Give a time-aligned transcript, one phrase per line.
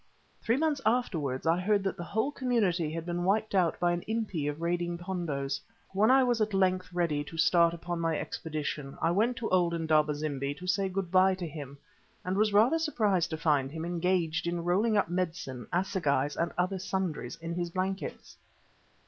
[0.41, 4.01] Three months afterwards I heard that the whole community had been wiped out by an
[4.07, 5.61] Impi of raiding Pondos.
[5.93, 9.75] When I was at length ready to start upon my expedition, I went to old
[9.75, 11.77] Indaba zimbi to say good bye to him,
[12.25, 16.79] and was rather surprised to find him engaged in rolling up medicine, assegais, and other
[16.79, 18.37] sundries in his blankets.